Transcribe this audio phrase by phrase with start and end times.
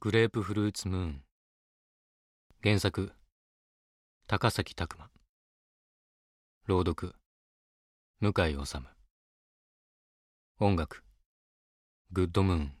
[0.00, 1.22] グレープフルーツムーン。
[2.60, 3.12] 原作
[4.26, 5.08] 高崎拓磨。
[6.66, 7.14] 朗読
[8.20, 8.78] 向井治。
[10.58, 11.04] 音楽
[12.10, 12.72] グッドムーン。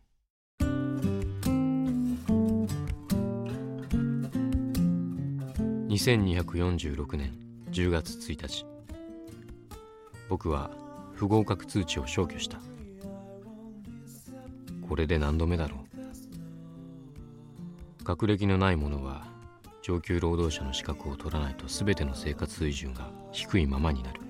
[5.90, 7.38] 2246年
[7.70, 8.66] 10月1日。
[10.28, 10.72] 僕は
[11.14, 12.73] 不合格通知を消去した。
[14.88, 15.78] これで何度目だろう？
[18.04, 19.26] 学歴のない者は
[19.82, 24.20] 上級労働者の資格を取らないと全ての生活水準が低いままになる。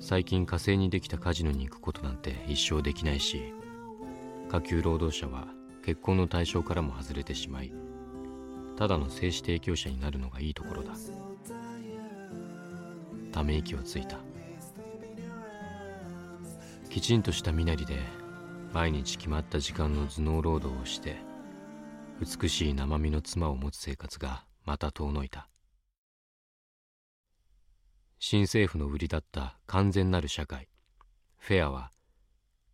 [0.00, 3.54] 最近火星にできたカジノに行くことなんて一生できないし
[4.50, 5.48] 下級労働者は
[5.82, 7.72] 結婚の対象からも外れてしまい
[8.76, 10.90] ただの精子提供者になるのがいいところだ。
[13.32, 14.18] ため息をついた。
[16.90, 17.98] きちんとした身なりで
[18.74, 21.18] 毎日決まった時間の頭脳労働をして
[22.20, 25.48] 美しい生身の妻を持つ生活がまた遠のいた。
[28.18, 30.68] 新政府の売りだった完全なる社会
[31.38, 31.92] フェアは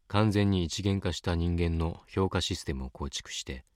[0.08, 3.66] 完全に一元化した人間の評価システムを構築して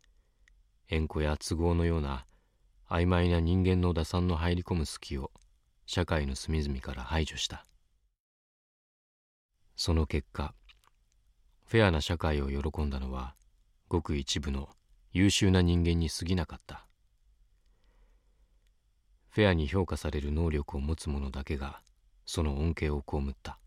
[0.89, 2.25] 縁故や都合のような
[2.89, 5.31] 曖昧な人間の打算の入り込む隙を
[5.85, 7.67] 社会の隅々から排除した。
[9.77, 10.55] その結果
[11.75, 13.35] フェアな社会を喜んだのは
[13.89, 14.69] ごく一部の
[15.11, 16.87] 優秀な人間に過ぎなかった。
[19.31, 21.83] フェアに評価される能力を持つ者だけが
[22.27, 23.59] その恩恵を被った。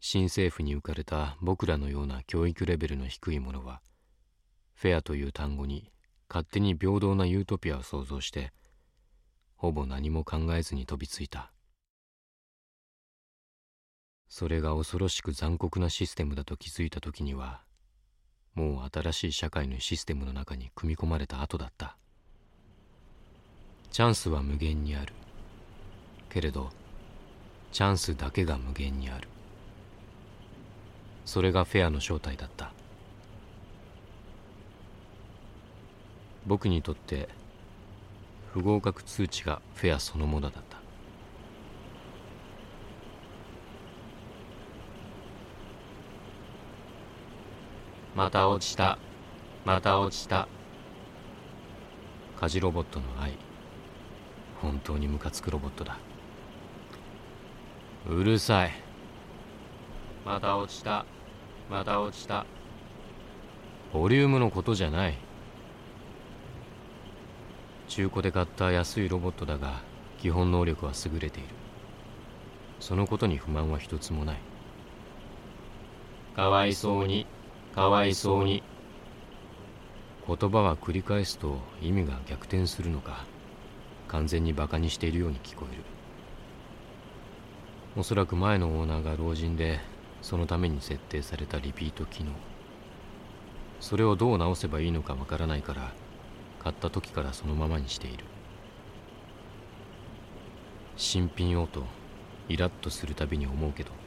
[0.00, 3.80] 新政府に浮かれた僕らのような教育レベルの低い者は
[4.74, 5.92] フェアという単語に
[6.28, 8.52] 勝手に平等なユートピアを想像して
[9.54, 11.53] ほぼ何も考えずに飛びついた。
[14.28, 17.64] それが恐ろしく残酷なシステムだと気づいた時には
[18.54, 21.96] もう新しい社会のシステムの中に組み込まれた後だった。
[23.90, 25.12] チャンスは無限にある。
[26.30, 26.70] けれど
[27.72, 29.28] チャンスだけが無限にある。
[31.24, 32.72] それがフェアの正体だった。
[36.46, 37.28] 僕にとって
[38.52, 40.73] 不合格通知がフェアそのものだった。
[48.14, 48.96] また落ちた。
[49.64, 50.46] また落ちた。
[52.40, 53.32] 家事ロボットの愛。
[54.62, 55.98] 本当にムカつくロボットだ。
[58.08, 58.72] うるさい。
[60.24, 61.04] また落ちた。
[61.68, 62.46] また落ちた。
[63.92, 65.18] ボリュームのことじゃない。
[67.88, 69.82] 中古で買った安いロボットだが
[70.18, 71.48] 基本能力は優れている。
[72.78, 74.36] そのことに不満は一つもない。
[76.36, 77.26] かわいそうに。
[77.74, 78.62] かわいそうに。
[80.28, 83.24] 言葉は繰り返すと意味が逆転するのか。
[84.06, 85.82] 完全にバカにしているように聞こえる。
[87.96, 89.80] おそらく前のオーナーが老人で
[90.22, 92.30] そのために設定されたリピート機能。
[93.80, 95.92] それをどう直せばいいのかわからないから
[96.62, 98.24] 買った時からそのままにしている。
[100.96, 101.82] 新品をと
[102.48, 104.03] イラッとするたびに思うけど。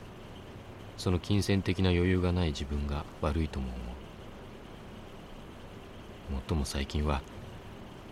[0.98, 3.76] その金銭的な余裕がない自分が悪いとも思
[6.30, 6.34] う。
[6.34, 7.22] もっとも最近は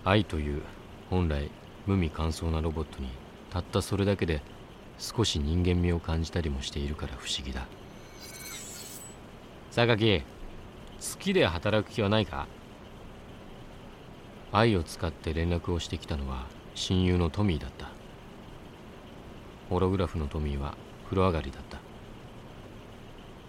[0.04, 0.62] 愛という
[1.10, 1.52] 本来
[1.86, 3.10] 無味乾燥なロボットに
[3.50, 4.42] たったそれだけで
[4.98, 7.68] 少し人間味を感じたりもしているから不思議だ。
[9.72, 10.26] 榊好
[11.20, 12.48] きで働く気はないか？
[14.54, 17.90] 愛を使って連絡をしてきたのは親友のトミーだった。
[19.70, 21.80] ホログラフのトミーは風呂上がりだった。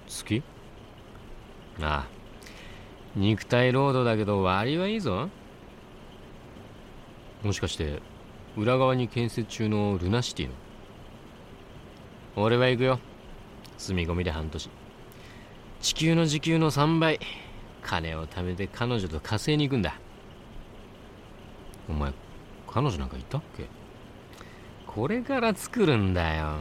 [0.06, 0.42] 好き？
[1.80, 2.06] ああ。
[3.14, 5.28] 肉体労働だけど割はいいぞ。
[7.42, 8.00] もしかして
[8.56, 10.52] 裏側に建設中のルナシティの？
[12.36, 12.98] 俺は行くよ。
[13.78, 14.70] 住み込みで半年。
[15.80, 17.20] 地球の時給の3倍。
[17.82, 19.94] 金を貯めて彼女と火星に行くんだ。
[21.88, 22.12] お前
[22.66, 23.66] 彼女なんかいたっけ？
[24.86, 26.58] これから作るんだよ。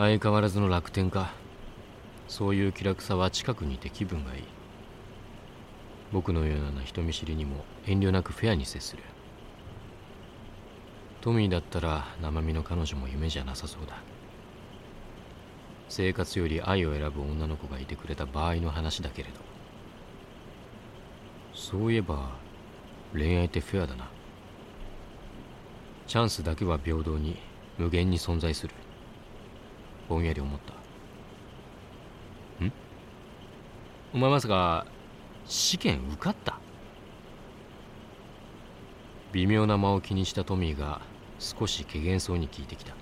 [0.00, 1.30] 相変わらずの楽天か。
[2.26, 4.42] そういう気楽さは近くにいて気分がいい。
[6.10, 9.02] 僕のような人見知りにも遠慮なくフェアに接する。
[11.20, 13.98] トミーだったら生身の彼女も夢じゃなさそうだ。
[15.90, 19.34] 生活より愛を選ぶ女の子がいてくれた場合の話だけれど。
[21.54, 22.30] そういえば
[23.12, 24.08] 恋愛ってフェアだな。
[26.06, 27.36] チャンスだけは平等に
[27.76, 28.72] 無限に存在する。
[30.10, 30.72] ぼんやり思った。
[32.64, 32.72] ん？
[34.12, 34.84] お前まさか
[35.46, 36.58] 試験受かった？
[39.30, 41.00] 微妙な間を気にしたトミーが
[41.38, 42.96] 少し怪げそうに聞いてきた。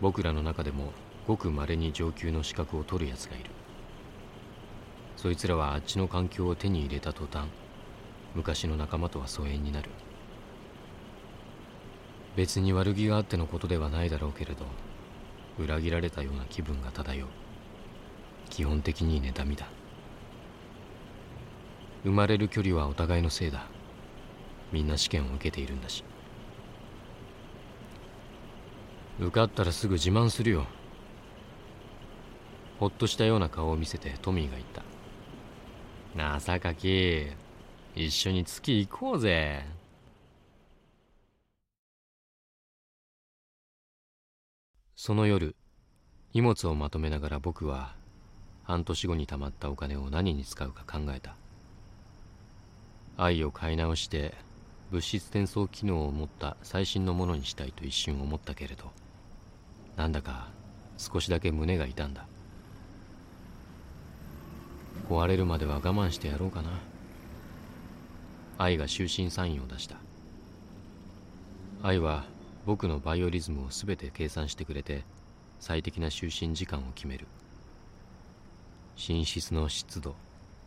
[0.00, 0.92] 僕らの中でも
[1.26, 3.50] ごくまれに上級の資格を取るやつがいる。
[5.16, 7.48] そいつらはあっちの環境を手に入れた途端
[8.36, 9.90] 昔の仲間とは疎遠になる。
[12.36, 14.66] 別に悪気があってのことではないだろうけれど
[15.58, 17.28] 裏切られたような気分が漂う。
[18.50, 19.66] 基本的に妬みだ。
[22.04, 23.66] 生まれる距離はお互いのせいだ。
[24.70, 26.04] みんな試験を受けているんだし。
[29.18, 30.66] 受かったらすぐ自慢するよ。
[32.78, 34.82] ほっとしたような顔を見せてトミーが言った
[36.14, 37.26] なさかき
[37.94, 39.64] 一緒に月行こうぜ。
[45.06, 45.54] その夜
[46.34, 47.94] 荷物をまとめながら僕は
[48.64, 51.36] 半年後に貯まったお金を何に使うか考えた。
[53.16, 54.34] 愛を買い直して
[54.90, 58.90] 物質転送機能を持った最新のものにしたいと一瞬思ったけれど
[59.94, 60.48] なんだか
[60.98, 62.26] 少しだけ胸が痛んだ。
[65.08, 66.70] 壊れるまでは我慢してやろうかな。
[68.58, 69.98] 愛が就寝サインを出した。
[71.84, 72.24] 愛は
[72.66, 75.04] 僕のバイオリズムを全て計算してくれて
[75.60, 77.28] 最適な就寝時間を決める。
[78.96, 80.16] 寝室の湿度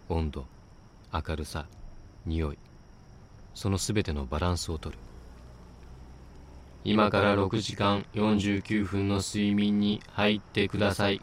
[0.07, 0.45] 温度
[1.11, 1.65] 明るさ
[2.25, 2.57] 匂い
[3.53, 4.97] その全てのバランスをとる。
[6.85, 11.21] 今から6時間49分の睡眠に入ってください。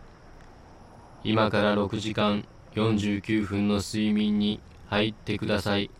[1.25, 2.45] 今から6時間
[2.75, 5.91] 49分の睡眠に入ってください。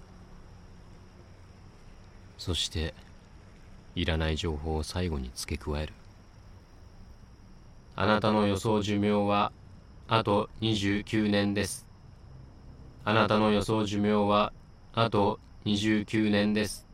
[2.37, 2.93] そして
[3.97, 5.95] いらない情報を最後に付け加える。
[7.97, 9.53] あなたの予想寿命は
[10.07, 11.87] あと29年です。
[13.07, 14.53] あなたの予想寿命は
[14.93, 16.87] あと29年です。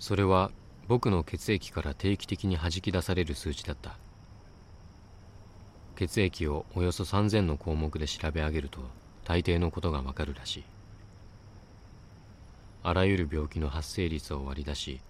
[0.00, 0.50] それは
[0.88, 3.96] 僕の血液から定期的に弾き出される数値だった。
[5.94, 8.80] 血液をおよそ3000の項目で調べ上げると
[9.22, 10.64] 大抵のことがわかるらしい。
[12.84, 15.00] あらゆる病気の発生率を割り出し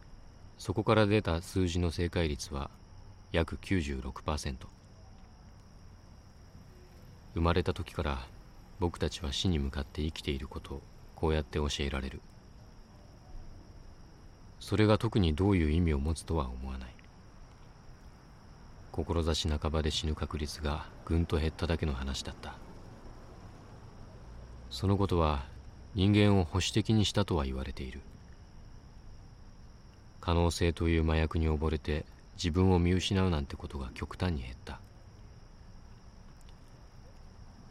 [0.57, 2.71] そこから出た数字の正解率は
[3.33, 4.55] 約96%
[7.35, 8.27] 生まれた時から
[8.79, 10.83] 僕たちは死に向かって生きていることを
[11.17, 12.21] こうやって教えられる。
[14.61, 16.95] それが特にどういう意味を持つとは思わない。
[18.93, 22.55] 志半ばで死ぬ確率がぐんと減っただけの話だった。
[24.71, 25.45] そのことは
[25.95, 28.01] 人間を保守的にしたとは言われている。
[30.21, 32.05] 可能性という麻薬に溺れて
[32.37, 34.81] 自分を見失うなんてことが極端に減った。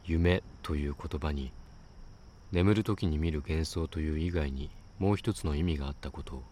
[0.05, 1.51] 夢という言葉に
[2.51, 4.69] 眠る時に見る幻想という以外に
[4.99, 6.43] もう一つの意味があったことを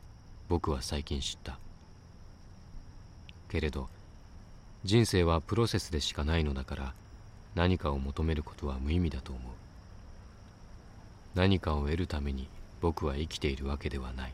[0.49, 1.59] 僕は最近知った。
[3.49, 3.87] けれど
[4.83, 6.93] 人生はプロセスでしかないのだから
[7.53, 9.60] 何かを求めることは無意味だと思う。
[11.33, 12.49] 何かを得るために
[12.81, 14.33] 僕は生きているわけではない。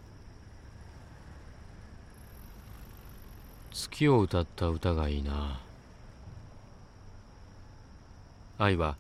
[3.72, 5.60] 月を歌った歌がいいな。
[8.58, 8.96] 愛は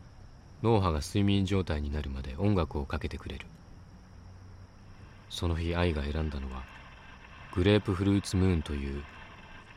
[0.62, 3.48] 脳波が睡眠状態になるまで音楽をかけてくれる。
[5.30, 6.64] その日愛が選んだのは
[7.54, 9.04] グレープフルーツムーンという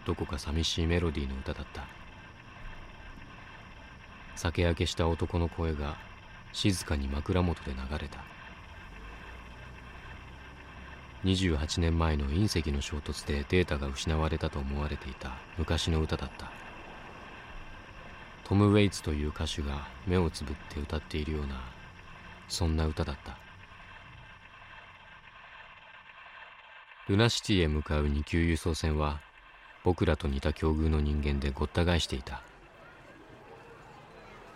[0.05, 1.87] どこか寂しいメロディーの歌だった。
[4.37, 5.97] 酒焼けした男の声が
[6.53, 8.25] 静かに枕元で流れた。
[11.25, 16.51] 28年前の隕石の衝突でデータが失われたと思われていた昔の歌だった。
[18.45, 21.61] トム・ウェイツという歌手が目をつぶって歌っているような
[22.49, 23.39] そんな歌だった。
[27.09, 29.21] ルナシティへ向かう二級輸送船は
[29.85, 32.43] 僕らと似た境遇の人間でごった返していた。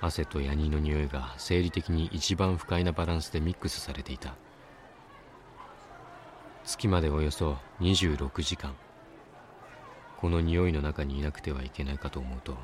[0.07, 4.35] 汗とヤニの匂いが生理的に一番不快なバランスでミックスされていた。
[6.63, 8.75] 月までおよそ26時間。
[10.19, 12.57] この匂いの中にいなくてはいけないかと思うと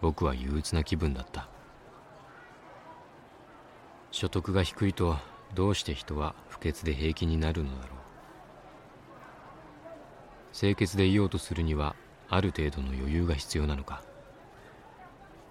[0.00, 1.48] 僕は憂鬱な気分だった。
[4.10, 5.18] 所得が低いと
[5.54, 7.98] どうして人は不潔で平気になるのだろう。
[10.54, 11.94] 清潔でいようとするには
[12.30, 14.02] ある程度の余裕が必要なのか。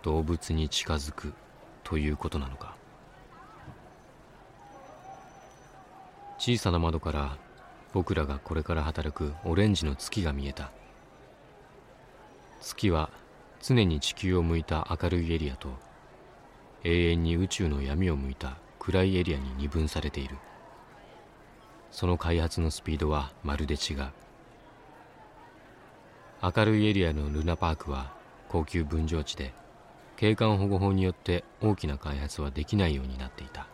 [0.04, 1.34] 動物に近づく
[1.84, 2.76] ということなのか。
[6.38, 7.38] 小さな窓から
[7.94, 10.72] 僕らがこれから働くオレンジの月が見えた。
[12.60, 13.10] 月は
[13.62, 15.70] 常に地球を向いた明るいエリアと
[16.84, 20.36] 永遠に宇宙の闇を向いた暗いエリアに二分されている。
[21.92, 24.12] その開発のスピードはまるで違う。
[26.42, 28.12] 明るいエリアのルナパークは
[28.50, 29.54] 高級分譲地で
[30.16, 33.68] 景観保護法によって大きな開発はできないようになっていた。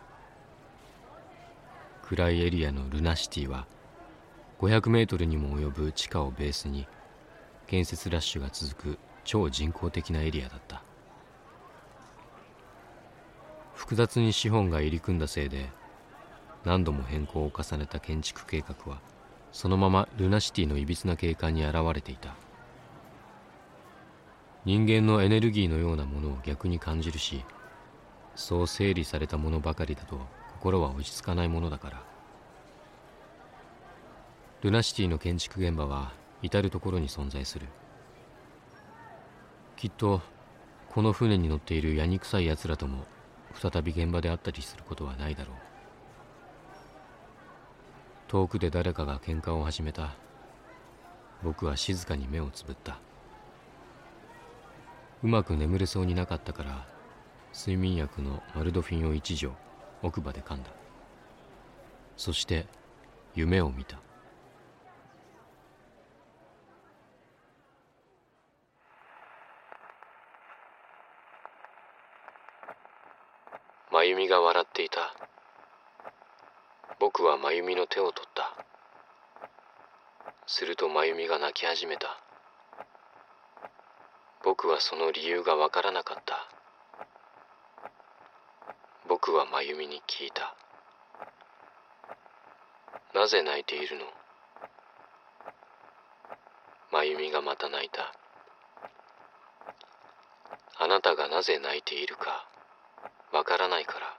[2.02, 3.66] 暗いエリアのルナシティは
[4.58, 6.88] 500メートルにも及ぶ地下をベースに
[7.66, 10.82] 建設ラッシュが続く超人工的なエリアだった。
[13.74, 15.70] 複雑に資本が入り組んだせいで
[16.64, 19.00] 何度も変更を重ねた建築計画は
[19.52, 22.34] そのままルナシティのいびつな景観に現れていた。
[24.64, 27.44] 人間のエネルギーのようなものを逆に感じるし
[28.34, 30.18] そう整理されたものばかりだと
[30.52, 32.02] 心は落ち着かないものだから。
[34.62, 36.12] ルナシティの建築現場は
[36.42, 37.66] 至る所に存在する。
[39.76, 40.20] きっと
[40.90, 43.04] この船に乗っているやにくさい奴らとも
[43.54, 45.56] 再び現場で会ったりすることはないだろう。
[48.28, 50.14] 遠くで誰かが喧嘩を始めた。
[51.42, 52.98] 僕は静かに目をつぶった。
[55.22, 56.86] うまく眠れそうになかったから
[57.52, 59.52] 睡眠薬のマルドフィンを一錠
[60.02, 60.70] 奥歯で噛んだ。
[62.16, 62.66] そして
[63.34, 63.98] 夢を見た。
[73.92, 75.14] 真由美が笑っていた。
[76.98, 78.56] 僕は真由美の手を取った。
[80.46, 82.18] すると真由美が泣き始めた。
[84.42, 86.48] 僕はその理由がわからなかった。
[89.08, 90.54] 僕は真由美に聞いた。
[93.14, 94.04] なぜ泣いているの？
[96.92, 98.14] 真由美がまた泣いた。
[100.78, 102.46] あなたがなぜ泣いているか
[103.32, 104.16] わからないから。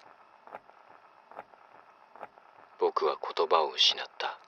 [2.80, 4.41] 僕は言葉を失った。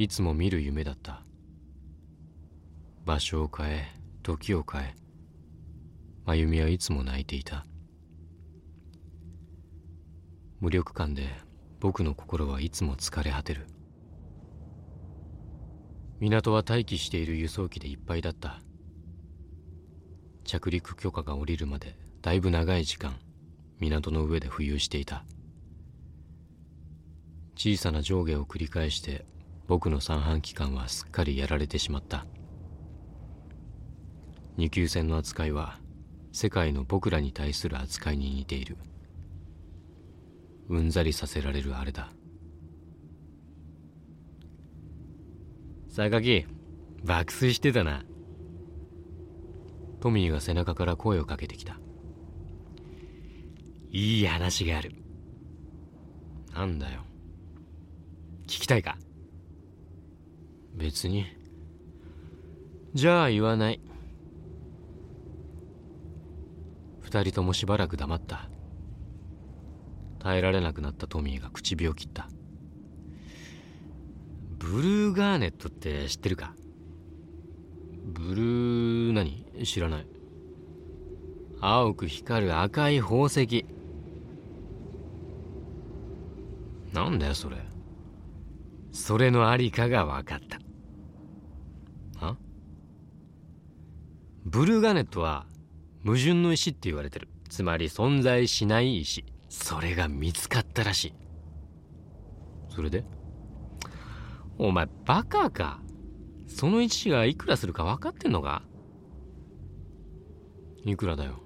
[0.00, 1.24] いつも見る夢だった。
[3.04, 3.88] 場所を変え
[4.22, 4.94] 時を変え
[6.24, 7.66] 真由美はいつも泣いていた。
[10.60, 11.24] 無力感で
[11.80, 13.66] 僕の心はいつも疲れ果てる。
[16.20, 18.62] 港は待機している輸送機でいっぱいだった。
[20.44, 23.18] 着陸許可が下りるまでだいぶ長い時間
[23.80, 25.24] 港の上で浮遊していた。
[27.56, 29.26] 小さな上下を繰り返して
[29.68, 32.26] 僕の三半規管はすっかりやられてしまった。
[34.56, 35.78] 二級船の扱いは
[36.32, 38.78] 世界の僕らに対する扱いに似ている。
[40.70, 42.10] うんざりさせられるあれだ。
[45.90, 46.46] 榊
[47.04, 48.04] 爆睡してたな。
[50.00, 51.78] トミーが背中から声をかけてきた。
[53.90, 54.94] いい話がある。
[56.54, 57.00] なんだよ。
[58.44, 58.96] 聞きたいか？
[60.78, 61.26] 別に。
[62.94, 63.80] じゃあ言わない。
[67.00, 68.48] 二人ともしばらく黙った。
[70.20, 72.28] 耐えられなくなったトミーが口火を切った。
[74.58, 76.54] ブルーガーネットって知ってるか？
[78.04, 79.46] ブルー何？
[79.64, 80.06] 知らない。
[81.60, 83.66] 青く光る赤い宝石。
[86.92, 87.56] なんだよそれ。
[88.92, 90.58] それのありかが分かった
[92.26, 92.36] は
[94.50, 95.44] ブルーガネットは
[96.06, 97.28] 矛盾の石って言われてる。
[97.50, 99.26] つまり存在しない石。
[99.50, 101.14] それが見つかったらしい。
[102.70, 103.04] それで？
[104.56, 105.82] お前バカか？
[106.46, 108.62] その石がいくらするか分かってんのか？
[110.86, 111.42] いくらだよ？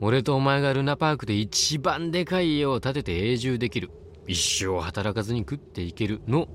[0.00, 3.92] 俺とお前がルナパークで一番でかい家を建てて永住できる。
[4.26, 6.48] 一生働かずに食っていけるの。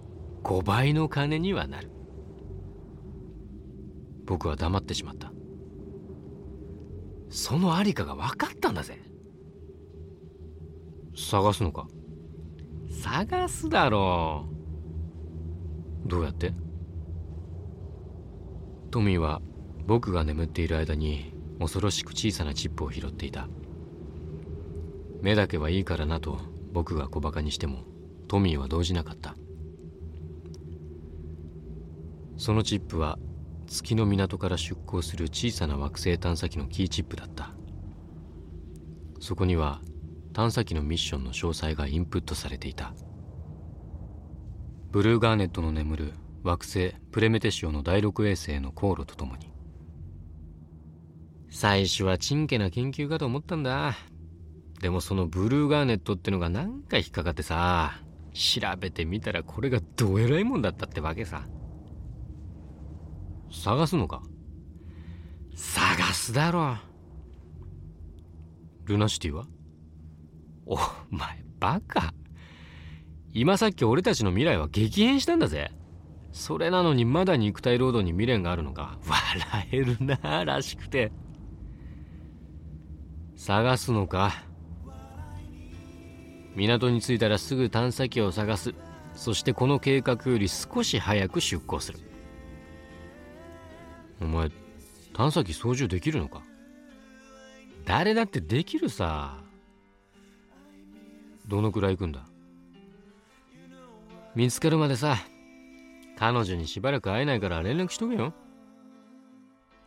[0.44, 1.90] 5倍の金にはなる。
[4.30, 5.32] 僕は黙ってしまった。
[7.32, 9.02] そのありかが分かったんだぜ。
[11.16, 11.88] 探すのか？
[13.02, 14.46] 探すだろ
[16.06, 16.08] う。
[16.08, 16.54] どうやって？
[18.92, 19.42] トミーは
[19.88, 23.48] 僕が眠っている間に恐ろしく小さなチップを拾っていた。
[25.24, 26.40] 目だけはいいからなと
[26.72, 27.84] 僕が小バカにしても
[28.28, 29.36] トミーは動じなかった。
[32.38, 33.18] そのチップは
[33.70, 37.54] 月の港から出港する小さな惑星探査機のキーチップだった。
[39.20, 39.82] そこには
[40.34, 42.94] 探査機のミッションの詳細がインプットされていた。
[44.92, 49.54] ブルーガーネットの眠る惑星プレメテシオの第6衛星の航路とともに。
[51.52, 53.96] 最初はちんけな研究かと思ったんだ。
[54.82, 58.02] でもそのブルーガーネットってのがなんか引っかかってさ。
[58.34, 61.48] 調べてみたらこれがどえらいもんだったってわけさ。
[63.52, 64.22] 探すのか？
[65.56, 66.78] 探すだろ。
[68.86, 69.46] ルナシティは？
[70.66, 70.78] お
[71.10, 72.14] 前バカ。
[73.34, 75.72] 今さっき俺たちの未来は激変したんだぜ。
[76.32, 78.98] それなのにまだ肉体労働に未練があるのか。
[79.08, 81.12] 笑えるならしくて。
[83.36, 84.34] 探すのか？
[86.56, 88.74] 港に着いたらすぐ探査機を探す。
[89.14, 92.00] そしてこの計画より少し早く出港する。
[94.22, 94.52] お前
[95.14, 96.42] 探査機操縦できるのか？
[97.86, 99.38] 誰だってできるさ。
[101.48, 102.26] どのくらい行くんだ？
[104.36, 105.18] 見つかるまでさ
[106.18, 108.34] 彼女にしばらく会えないから連絡しとけよ。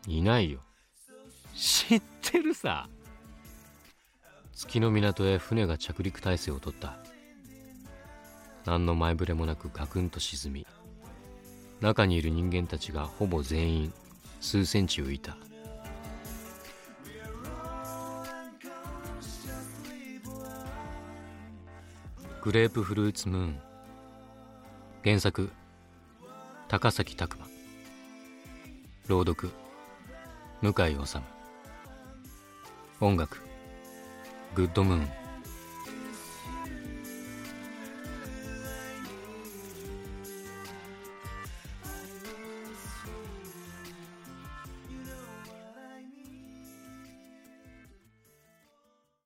[0.07, 0.59] いないよ。
[1.55, 2.89] 知ってるさ。
[4.53, 6.97] 月の港へ船が着陸態勢をとった。
[8.65, 10.67] 何の前触れもなくガクンと沈み
[11.81, 13.93] 中にいる人間たちがほぼ全員
[14.43, 15.37] 数センチ浮いた。
[22.41, 23.59] グレープフルーツムーン。
[25.05, 25.49] 原作
[26.67, 27.47] 高崎拓磨。
[29.07, 29.49] 朗読
[30.61, 31.17] 向井治
[32.99, 33.39] 音楽
[34.55, 35.22] グッドムーン。